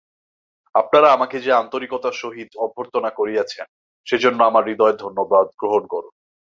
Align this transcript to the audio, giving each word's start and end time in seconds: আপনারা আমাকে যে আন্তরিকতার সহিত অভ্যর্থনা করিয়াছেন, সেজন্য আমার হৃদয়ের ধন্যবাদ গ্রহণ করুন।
আপনারা 0.75 1.07
আমাকে 1.11 1.37
যে 1.39 1.51
আন্তরিকতার 1.53 2.15
সহিত 2.21 2.49
অভ্যর্থনা 2.57 3.09
করিয়াছেন, 3.09 3.67
সেজন্য 4.07 4.39
আমার 4.43 4.63
হৃদয়ের 4.65 4.97
ধন্যবাদ 4.97 5.45
গ্রহণ 5.59 5.83
করুন। 5.87 6.13